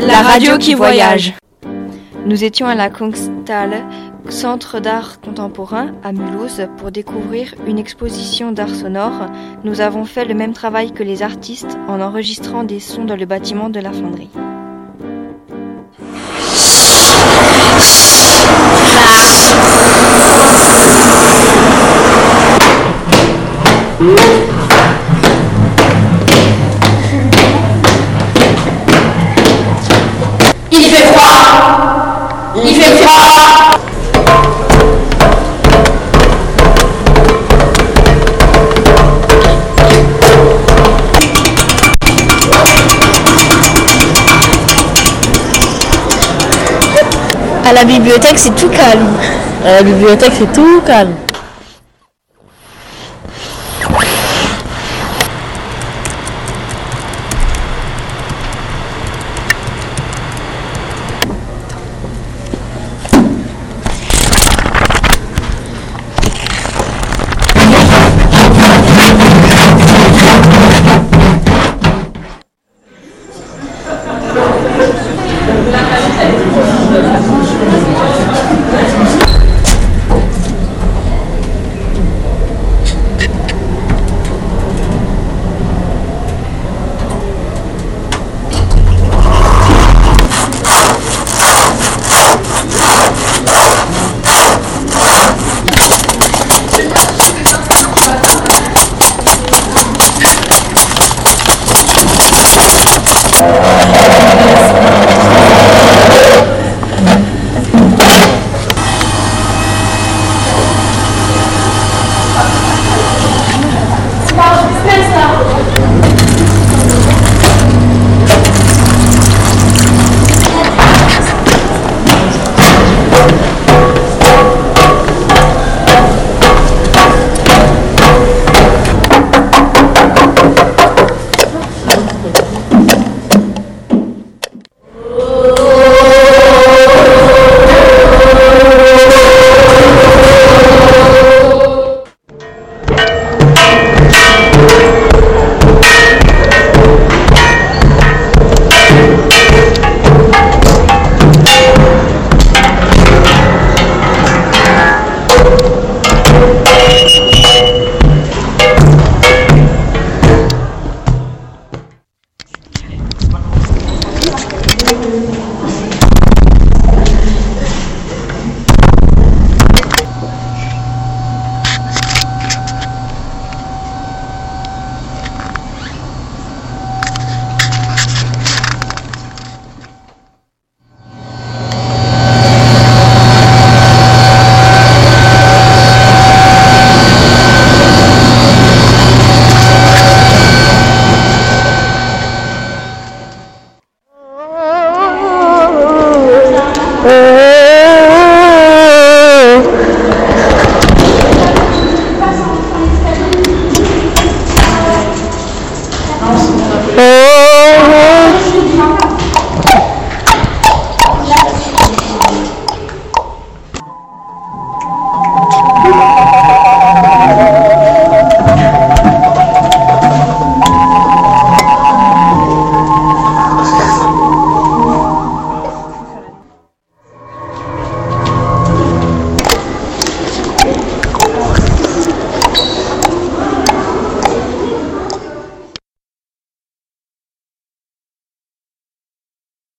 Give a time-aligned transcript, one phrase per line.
[0.00, 1.34] La radio qui voyage.
[2.24, 3.84] Nous étions à la Kongstal,
[4.28, 9.26] centre d'art contemporain à Mulhouse, pour découvrir une exposition d'art sonore.
[9.64, 13.26] Nous avons fait le même travail que les artistes en enregistrant des sons dans le
[13.26, 14.30] bâtiment de la fonderie.
[30.78, 33.76] Il fait froid Il fait froid
[47.64, 49.08] À la bibliothèque, c'est tout calme.
[49.64, 51.14] À la bibliothèque, c'est tout calme.